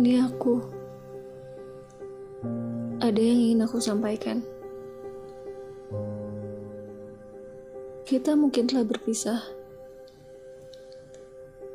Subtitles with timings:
[0.00, 0.56] Ini aku.
[3.04, 4.40] Ada yang ingin aku sampaikan.
[8.08, 9.44] Kita mungkin telah berpisah.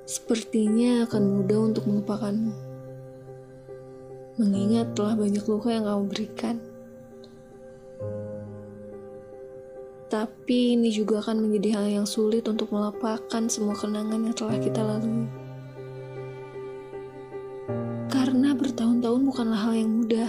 [0.10, 2.50] Sepertinya akan mudah untuk melupakanmu.
[4.42, 6.58] Mengingat telah banyak luka yang kamu berikan.
[10.10, 14.82] Tapi ini juga akan menjadi hal yang sulit untuk melapangkan semua kenangan yang telah kita
[14.82, 15.45] lalui.
[18.36, 20.28] Karena bertahun-tahun bukanlah hal yang mudah.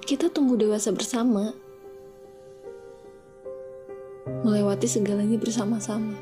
[0.00, 1.52] Kita tumbuh dewasa bersama,
[4.40, 6.16] melewati segalanya bersama-sama.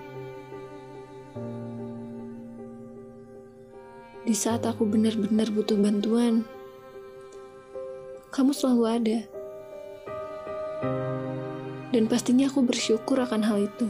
[4.27, 6.43] Di saat aku benar-benar butuh bantuan,
[8.34, 9.19] kamu selalu ada.
[11.95, 13.86] Dan pastinya aku bersyukur akan hal itu.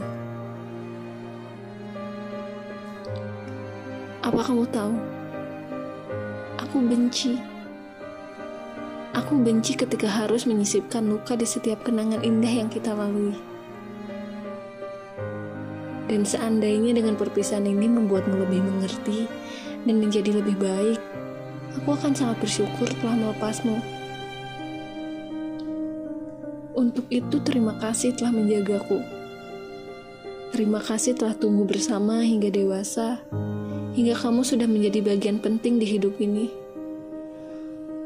[4.21, 4.93] Apa kamu tahu?
[6.61, 7.41] Aku benci.
[9.17, 13.33] Aku benci ketika harus menyisipkan luka di setiap kenangan indah yang kita lalui.
[16.05, 19.25] Dan seandainya dengan perpisahan ini membuatmu lebih mengerti
[19.89, 21.01] dan menjadi lebih baik,
[21.81, 23.81] aku akan sangat bersyukur telah melepasmu.
[26.77, 29.01] Untuk itu terima kasih telah menjagaku.
[30.53, 33.23] Terima kasih telah tumbuh bersama hingga dewasa,
[33.93, 36.47] hingga kamu sudah menjadi bagian penting di hidup ini.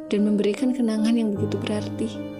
[0.09, 2.34] Dan memberikan kenangan yang begitu berarti.